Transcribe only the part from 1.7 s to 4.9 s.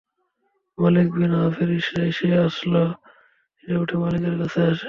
ইশারায় সে আসন ছেড়ে উঠে মালিকের কাছে আসে।